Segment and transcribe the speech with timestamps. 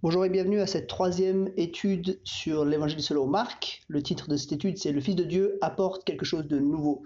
[0.00, 3.82] Bonjour et bienvenue à cette troisième étude sur l'évangile selon Marc.
[3.88, 7.02] Le titre de cette étude, c'est Le Fils de Dieu apporte quelque chose de nouveau.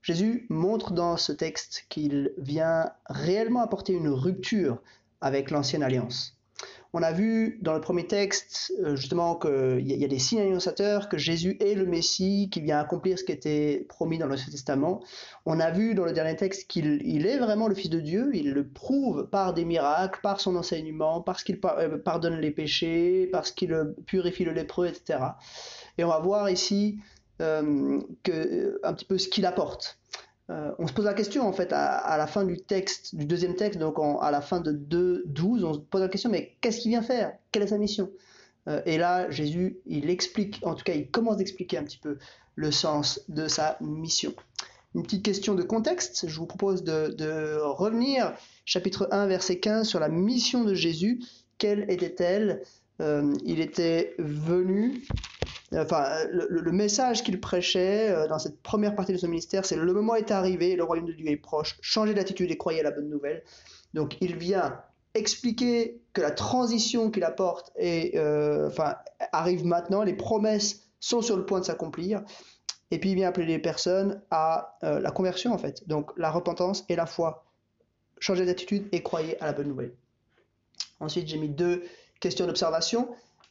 [0.00, 4.80] Jésus montre dans ce texte qu'il vient réellement apporter une rupture
[5.20, 6.38] avec l'ancienne alliance.
[6.94, 11.08] On a vu dans le premier texte euh, justement qu'il y a des signes annonçateurs,
[11.08, 15.00] que Jésus est le Messie qui vient accomplir ce qui était promis dans l'Ancien Testament.
[15.46, 18.52] On a vu dans le dernier texte qu'il est vraiment le Fils de Dieu, il
[18.52, 23.50] le prouve par des miracles, par son enseignement, parce qu'il euh, pardonne les péchés, parce
[23.50, 25.18] qu'il purifie le lépreux, etc.
[25.96, 26.98] Et on va voir ici
[27.40, 28.00] euh,
[28.82, 29.98] un petit peu ce qu'il apporte.
[30.50, 33.54] Euh, on se pose la question en fait à, la fin du texte, du deuxième
[33.54, 36.90] texte, donc à la fin de 2.12, on se pose la question mais qu'est-ce qu'il
[36.90, 37.32] vient faire?
[37.52, 38.10] Quelle est sa mission?
[38.68, 42.18] Euh, Et là, Jésus, il explique, en tout cas, il commence d'expliquer un petit peu
[42.54, 44.34] le sens de sa mission.
[44.94, 48.34] Une petite question de contexte, je vous propose de, revenir,
[48.66, 51.22] chapitre 1, verset 15, sur la mission de Jésus.
[51.56, 52.62] Quelle était-elle?
[53.00, 55.02] Euh, Il était venu
[55.74, 59.92] enfin, le, message qu'il prêchait euh, dans cette première partie de son ministère, c'est le
[59.92, 62.90] moment est arrivé, le royaume de Dieu est proche, changez d'attitude et croyez à la
[62.90, 63.42] bonne nouvelle.
[63.94, 64.80] Donc il vient
[65.14, 68.96] expliquer que la transition qu'il apporte euh, enfin,
[69.32, 72.22] arrive maintenant, les promesses sont sur le point de s'accomplir,
[72.90, 76.30] et puis il vient appeler les personnes à euh, la conversion en fait, donc la
[76.30, 77.44] repentance et la foi.
[78.20, 79.94] Changez d'attitude et croyez à la bonne nouvelle.
[81.00, 81.82] Ensuite, j'ai mis deux
[82.20, 83.08] questions d'observation.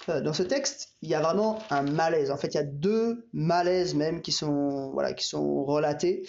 [0.10, 2.32] Euh, dans ce texte, il y a vraiment un malaise.
[2.32, 6.28] En fait, il y a deux malaises même qui sont, voilà, qui sont relatés.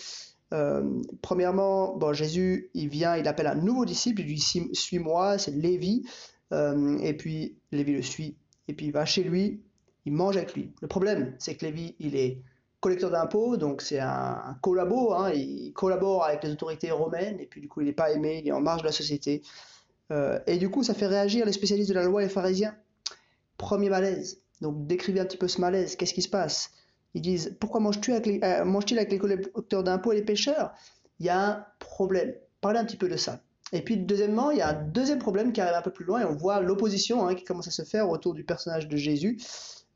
[0.53, 5.39] Euh, premièrement, bon, Jésus, il vient, il appelle un nouveau disciple, il lui dit Suis-moi,
[5.39, 6.05] c'est Lévi.
[6.53, 8.37] Euh, et puis, Lévi le suit.
[8.69, 9.63] Et puis, il va chez lui,
[10.05, 10.73] il mange avec lui.
[10.83, 12.43] Le problème, c'est que Lévi, il est
[12.81, 17.61] collecteur d'impôts, donc c'est un, collabo, hein, il collabore avec les autorités romaines, et puis
[17.61, 19.43] du coup, il n'est pas aimé, il est en marge de la société.
[20.47, 22.75] et du coup, ça fait réagir les spécialistes de la loi et les pharisiens
[23.63, 24.43] Premier malaise.
[24.61, 25.95] Donc décrivez un petit peu ce malaise.
[25.95, 26.73] Qu'est-ce qui se passe?
[27.15, 30.73] Ils disent Pourquoi les, euh, mange-t-il avec les collecteurs d'impôts et les pêcheurs?
[31.21, 32.35] Il y a un problème.
[32.61, 33.41] Parlez un petit peu de ça.
[33.73, 36.23] Et puis deuxièmement, il y a un deuxième problème qui arrive un peu plus loin
[36.23, 39.39] et on voit l'opposition hein, qui commence à se faire autour du personnage de Jésus.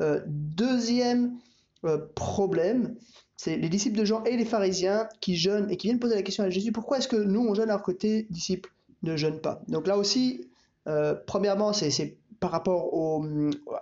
[0.00, 1.36] Euh, deuxième
[1.84, 2.94] euh, problème,
[3.36, 6.22] c'est les disciples de Jean et les pharisiens qui jeûnent et qui viennent poser la
[6.22, 8.70] question à Jésus pourquoi est-ce que nous on jeûne alors que tes disciples
[9.02, 9.60] ne jeûnent pas?
[9.66, 10.48] Donc là aussi,
[11.26, 12.90] premièrement, c'est par rapport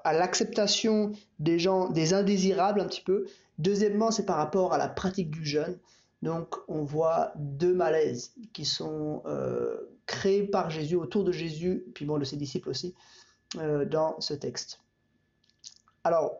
[0.05, 3.27] à l'acceptation des gens, des indésirables un petit peu.
[3.59, 5.79] Deuxièmement, c'est par rapport à la pratique du jeûne.
[6.23, 9.77] Donc on voit deux malaises qui sont euh,
[10.07, 12.95] créés par Jésus, autour de Jésus, puis bon, de ses disciples aussi,
[13.59, 14.81] euh, dans ce texte.
[16.03, 16.39] Alors,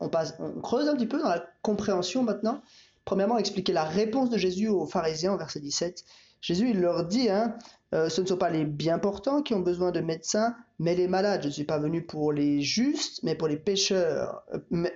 [0.00, 2.62] on, passe, on creuse un petit peu dans la compréhension maintenant.
[3.04, 6.04] Premièrement, expliquer la réponse de Jésus aux pharisiens au verset 17.
[6.40, 7.56] Jésus, il leur dit, hein,
[7.92, 11.08] euh, ce ne sont pas les bien portants qui ont besoin de médecins, mais les
[11.08, 11.42] malades.
[11.42, 14.42] Je ne suis pas venu pour les justes, mais pour les pécheurs,
[14.72, 14.86] euh,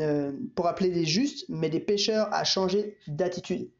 [0.00, 3.70] euh, pour appeler des justes, mais des pécheurs à changer d'attitude.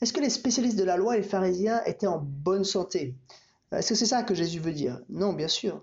[0.00, 3.16] Est-ce que les spécialistes de la loi et les pharisiens étaient en bonne santé?
[3.72, 5.00] Est-ce que c'est ça que Jésus veut dire?
[5.08, 5.82] Non, bien sûr.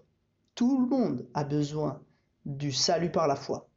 [0.55, 2.01] Tout le monde a besoin
[2.45, 3.67] du salut par la foi.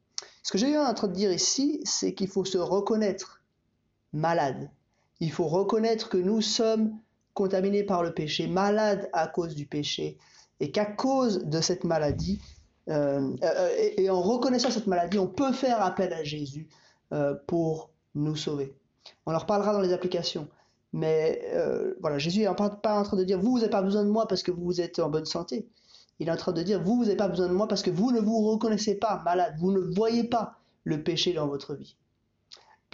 [0.42, 3.42] Ce que j'ai en train de dire ici, c'est qu'il faut se reconnaître
[4.12, 4.70] malade.
[5.20, 6.98] Il faut reconnaître que nous sommes
[7.34, 10.18] contaminé par le péché, malade à cause du péché,
[10.60, 12.40] et qu'à cause de cette maladie,
[12.88, 16.68] euh, euh, et, en reconnaissant cette maladie, on peut faire appel à Jésus
[17.12, 18.74] euh, pour nous sauver.
[19.26, 20.48] On en reparlera dans les applications.
[20.92, 21.42] Mais
[22.00, 24.44] voilà, Jésus n'est pas en train de dire vous, n'avez pas besoin de moi parce
[24.44, 25.66] que vous êtes en bonne santé.
[26.20, 28.12] Il est en train de dire vous n'avez pas besoin de moi parce que vous
[28.12, 31.96] ne vous reconnaissez pas malade, vous ne voyez pas le péché dans votre vie.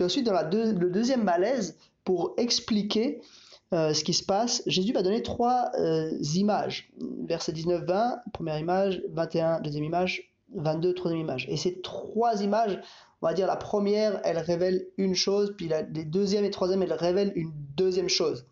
[0.00, 3.21] Puis ensuite, dans le deuxième malaise, pour expliquer
[3.75, 6.91] euh, ce qui se passe, Jésus va donner trois euh, images.
[7.28, 11.47] Verset 19, 20, première image, 21, deuxième image, 22, troisième image.
[11.50, 12.81] Et ces trois images,
[13.21, 16.83] on va dire la première, elle révèle une chose, puis la les deuxième et troisième,
[16.83, 18.47] elle révèle une deuxième chose.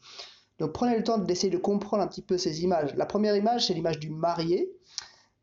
[0.58, 2.94] Donc prenez le temps d'essayer de comprendre un petit peu ces images.
[2.94, 4.70] La première image, c'est l'image du marié,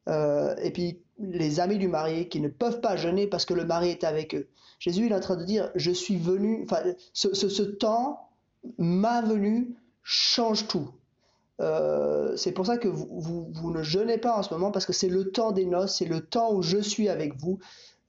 [0.07, 3.65] euh, et puis les amis du marié qui ne peuvent pas jeûner parce que le
[3.65, 4.47] marié est avec eux.
[4.79, 6.81] Jésus il est en train de dire, je suis venu, enfin,
[7.13, 8.29] ce, ce, temps
[8.77, 10.89] ma venue change tout.
[11.61, 15.07] Euh, c'est pour ça que vous, ne jeûnez pas en ce moment, parce que c'est
[15.07, 17.59] le temps des noces, c'est le temps où je suis avec vous.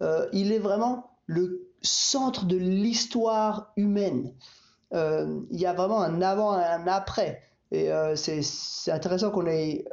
[0.03, 4.35] Euh, il est vraiment le centre de l'histoire humaine.
[4.95, 7.43] Euh, il y a vraiment un avant et un après.
[7.73, 9.85] Et c'est intéressant qu'on ait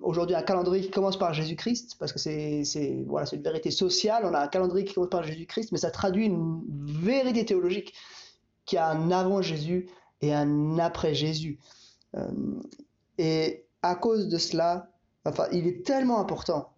[0.00, 4.24] aujourd'hui un calendrier qui commence par Jésus-Christ, parce que c'est voilà, une vérité sociale.
[4.24, 7.94] On a un calendrier qui commence par Jésus-Christ, mais ça traduit une vérité théologique
[8.64, 9.88] qui a un avant Jésus
[10.20, 11.58] et un après Jésus.
[12.16, 12.30] Euh,
[13.18, 14.90] et à cause de cela,
[15.24, 16.70] enfin, il est tellement important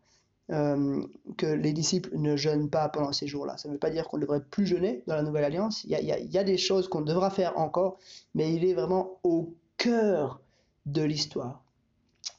[0.50, 1.02] euh,
[1.36, 3.56] que les disciples ne jeûnent pas pendant ces jours-là.
[3.56, 5.84] Ça ne veut pas dire qu'on ne devrait plus jeûner dans la Nouvelle Alliance.
[5.84, 7.98] Il y a, il y a des choses qu'on devra faire encore,
[8.34, 10.40] mais il est vraiment au cœur
[10.86, 11.62] de l'histoire.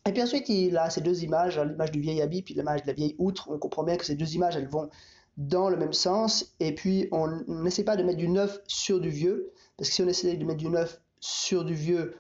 [0.07, 2.81] Et puis ensuite, il a ces deux images, hein, l'image du vieil habit puis l'image
[2.83, 3.49] de la vieille outre.
[3.51, 4.89] On comprend bien que ces deux images, elles vont
[5.37, 6.53] dans le même sens.
[6.59, 10.01] Et puis, on n'essaie pas de mettre du neuf sur du vieux, parce que si
[10.01, 12.15] on essaie de mettre du neuf sur du vieux,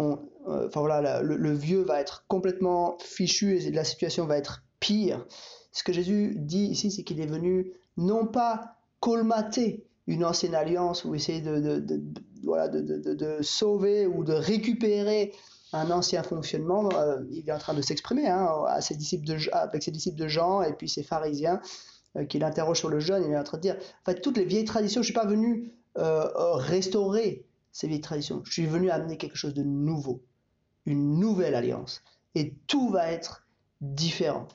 [0.00, 0.16] euh,
[0.46, 5.26] enfin voilà, le, vieux va être complètement fichu et la situation va être pire.
[5.72, 11.04] Ce que Jésus dit ici, c'est qu'il est venu non pas colmater une ancienne alliance
[11.04, 12.02] ou essayer de, de, de,
[12.42, 15.32] voilà, de, sauver ou de récupérer
[15.72, 16.88] un ancien fonctionnement.
[16.94, 18.94] Euh, il est en train de s'exprimer hein, avec ses
[19.90, 21.60] disciples de Jean et puis ses pharisiens
[22.16, 23.24] euh, qui l'interrogent sur le jeûne.
[23.26, 25.14] Il est en train de dire, en fait, toutes les vieilles traditions, je ne suis
[25.14, 28.42] pas venu euh, restaurer ces vieilles traditions.
[28.44, 30.22] Je suis venu amener quelque chose de nouveau,
[30.84, 32.02] une nouvelle alliance.
[32.34, 33.46] Et tout va être
[33.80, 34.46] différent.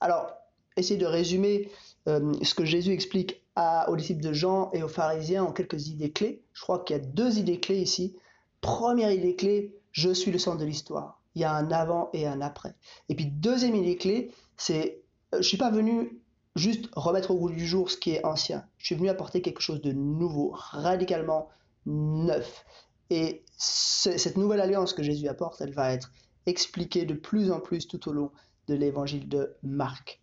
[0.00, 0.32] Alors,
[0.76, 1.70] essayez de résumer
[2.08, 3.40] euh, ce que Jésus explique
[3.86, 6.42] aux disciples de Jean et aux pharisiens en quelques idées clés.
[6.54, 8.16] Je crois qu'il y a deux idées clés ici.
[8.62, 11.20] Première idée clé, je suis le centre de l'histoire.
[11.34, 12.74] Il y a un avant et un après.
[13.08, 15.02] Et puis deuxième idée clé, c'est
[15.34, 16.20] euh, je suis pas venu
[16.56, 18.66] juste remettre au goût du jour ce qui est ancien.
[18.78, 21.48] Je suis venu apporter quelque chose de nouveau, radicalement
[21.86, 22.64] neuf.
[23.10, 26.10] Et cette nouvelle alliance que Jésus apporte, elle va être
[26.46, 28.30] expliquée de plus en plus tout au long
[28.68, 30.20] de l'évangile de Marc.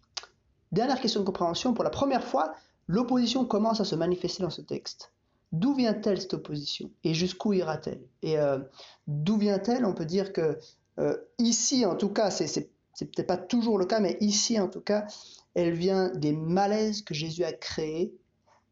[0.71, 2.53] Dernière question de compréhension, pour la première fois,
[2.87, 5.11] l'opposition commence à se manifester dans ce texte.
[5.51, 6.91] D'où vient-elle cette opposition?
[7.03, 8.01] Et jusqu'où ira-t-elle?
[8.21, 8.59] Et euh,
[9.07, 9.85] d'où vient-elle?
[9.85, 10.59] On peut dire que
[10.99, 14.67] euh, ici, en tout cas, c'est, c'est, peut-être pas toujours le cas, mais ici, en
[14.67, 15.07] tout cas,
[15.55, 18.13] elle vient des malaises que Jésus a créés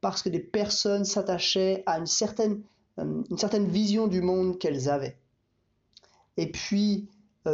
[0.02, 2.62] parce que des personnes s'attachaient à une certaine,
[3.00, 5.18] euh, une certaine vision du monde qu'elles avaient.
[6.38, 7.10] Et puis,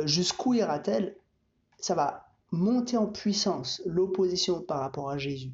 [0.05, 1.15] jusqu'où ira-t-elle?
[1.79, 5.51] Ça va monter en puissance l'opposition par rapport à Jésus.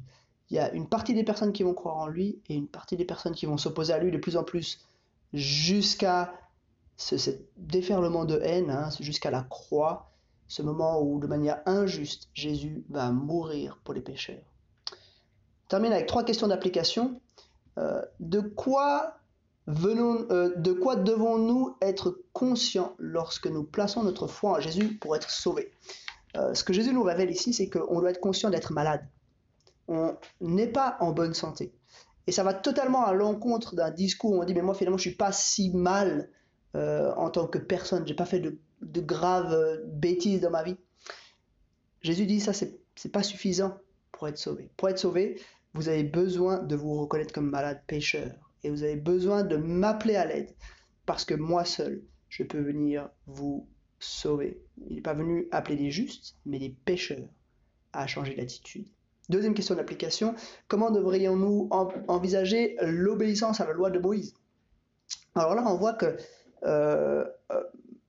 [0.50, 2.96] Il y a une partie des personnes qui vont croire en lui et une partie
[2.96, 4.84] des personnes qui vont s'opposer à lui de plus en plus
[5.32, 6.34] jusqu'à
[6.96, 10.10] ce, déferlement de haine, hein, jusqu'à la croix,
[10.48, 14.42] ce moment où de manière injuste Jésus va mourir pour les pécheurs.
[14.90, 17.20] Je termine avec trois questions d'application.
[17.78, 19.16] Euh, de quoi
[19.68, 25.30] euh, de quoi devons-nous être conscients lorsque nous plaçons notre foi en Jésus pour être
[25.30, 25.70] sauvés?
[26.36, 29.06] Euh, ce que Jésus nous révèle ici, c'est qu'on doit être conscient d'être malade.
[29.90, 31.72] On n'est pas en bonne santé.
[32.26, 35.08] Et ça va totalement à l'encontre d'un discours où on dit mais moi finalement je
[35.08, 36.30] suis pas si mal
[36.76, 40.76] euh, en tant que personne, j'ai pas fait de, graves euh, bêtises dans ma vie.
[42.02, 43.78] Jésus dit ça c'est pas suffisant
[44.12, 44.70] pour être sauvé.
[44.76, 45.40] Pour être sauvé,
[45.74, 48.32] vous avez besoin de vous reconnaître comme malade pécheur
[48.62, 50.54] et vous avez besoin de m'appeler à l'aide
[51.06, 54.62] parce que moi seul je peux venir vous sauver.
[54.86, 57.28] Il n'est pas venu appeler les justes, mais les pécheurs
[57.92, 58.88] à changer d'attitude.
[59.30, 60.34] Deuxième question d'application,
[60.66, 61.68] comment devrions-nous
[62.08, 64.34] envisager l'obéissance à la loi de Moïse?
[65.36, 66.16] Alors là, on voit que
[66.64, 67.62] euh, euh,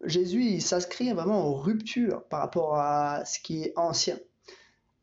[0.04, 4.18] Jésus s'inscrit vraiment en rupture par rapport à ce qui est ancien.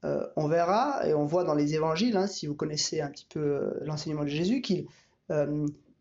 [0.05, 3.27] Euh, on verra, et on voit dans les évangiles, hein, si vous connaissez un petit
[3.27, 4.87] peu l'enseignement de Jésus, qu'il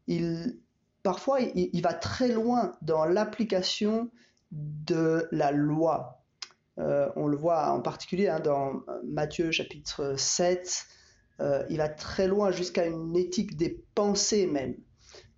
[0.07, 0.57] il,
[1.03, 4.09] parfois il, va très loin dans l'application
[4.51, 6.16] de la loi.
[6.79, 10.85] Euh, on le voit en particulier hein, dans Matthieu chapitre 7,
[11.40, 14.75] euh, il va très loin jusqu'à une éthique des pensées même.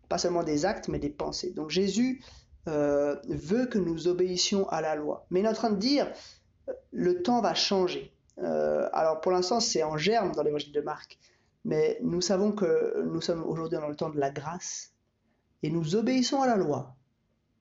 [0.10, 1.52] Pas seulement des actes, mais des pensées.
[1.52, 2.24] Donc Jésus
[2.68, 5.26] euh, veut que nous obéissions à la loi.
[5.30, 6.12] Mais il est en train de dire,
[6.92, 8.14] le temps va changer.
[8.38, 11.20] alors pour l'instant, c'est en germe dans l'évangile de Marc.
[11.66, 14.94] Mais nous savons que nous sommes aujourd'hui dans le temps de la grâce.
[15.62, 16.96] Et nous obéissons à la loi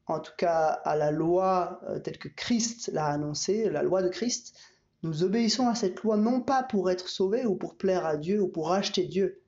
[0.09, 4.09] en tout cas à la loi euh, telle que Christ l'a annoncée, la loi de
[4.09, 4.57] Christ,
[5.03, 8.41] nous obéissons à cette loi non pas pour être sauvés ou pour plaire à Dieu
[8.43, 9.41] ou pour racheter Dieu,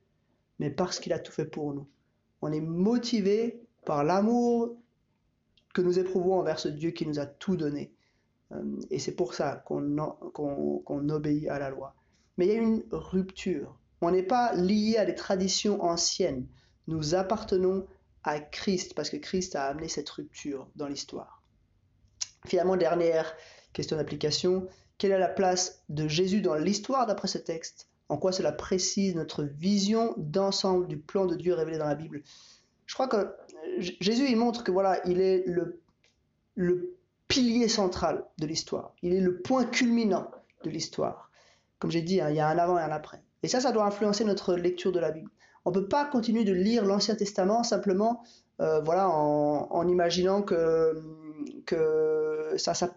[0.58, 1.88] mais parce qu'il a tout fait pour nous.
[2.42, 4.76] On est motivé par l'amour
[5.74, 7.92] que nous éprouvons envers ce Dieu qui nous a tout donné.
[8.52, 11.94] Euh, et c'est pour ça qu'on obéit à la loi.
[12.36, 13.78] Mais il y a une rupture.
[14.02, 16.46] On n'est pas lié à des traditions anciennes.
[16.86, 17.86] Nous appartenons
[18.24, 21.42] à Christ, parce que Christ a amené cette rupture dans l'histoire.
[22.46, 23.34] Finalement, dernière
[23.72, 24.66] question d'application,
[24.98, 27.88] quelle est la place de Jésus dans l'histoire d'après ce texte?
[28.08, 32.22] En quoi cela précise notre vision d'ensemble du plan de Dieu révélé dans la Bible?
[32.86, 33.34] Je crois que
[33.78, 35.80] Jésus, il montre que voilà, il est le,
[37.28, 38.92] pilier central de l'histoire.
[39.02, 40.28] Il est le point culminant
[40.64, 41.30] de l'histoire.
[41.78, 43.22] Comme j'ai dit, hein, il y a un avant et un après.
[43.44, 45.30] Et ça, ça doit influencer notre lecture de la Bible.
[45.64, 48.22] On peut pas continuer de lire l'Ancien Testament simplement
[48.60, 51.02] euh, voilà, en, imaginant que,
[51.64, 52.90] que ça, ça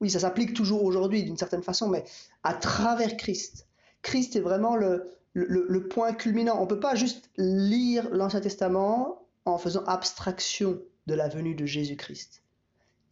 [0.00, 2.04] oui, ça s'applique toujours aujourd'hui d'une certaine façon, mais
[2.44, 3.66] à travers Christ.
[4.02, 6.56] Christ est vraiment le, le, point culminant.
[6.58, 11.66] On ne peut pas juste lire l'Ancien Testament en faisant abstraction de la venue de
[11.66, 12.42] Jésus-Christ.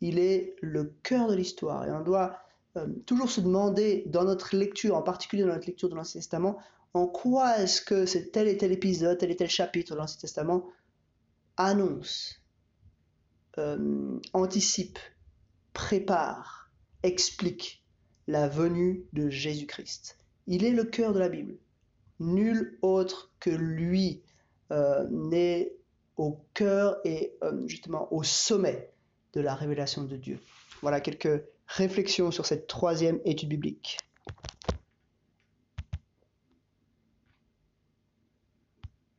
[0.00, 2.36] Il est le cœur de l'histoire et on doit
[2.76, 6.58] euh, toujours se demander dans notre lecture, en particulier dans notre lecture de l'Ancien Testament,
[6.96, 10.18] en quoi est-ce que c'est tel et tel épisode, tel et tel chapitre de l'Ancien
[10.20, 10.64] Testament
[11.56, 12.40] annonce,
[13.58, 14.98] euh, anticipe,
[15.72, 16.70] prépare,
[17.02, 17.84] explique
[18.26, 20.18] la venue de Jésus-Christ?
[20.46, 21.58] Il est le cœur de la Bible.
[22.18, 24.22] Nul autre que lui
[24.72, 25.76] euh, n'est
[26.16, 28.90] au cœur et euh, justement au sommet
[29.34, 30.38] de la révélation de Dieu.
[30.80, 33.98] Voilà quelques réflexions sur cette troisième étude biblique.